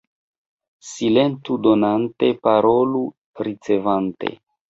Silentu 0.91 1.57
donante, 1.67 2.31
parolu 2.47 3.05
ricevante. 3.49 4.35